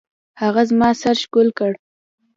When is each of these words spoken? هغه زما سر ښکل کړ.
هغه 0.41 0.61
زما 0.69 0.89
سر 1.01 1.15
ښکل 1.23 1.47
کړ. 1.57 1.71